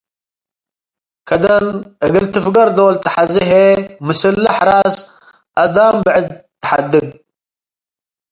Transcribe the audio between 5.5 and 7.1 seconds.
አዳም ብዕድ ተሐድግ።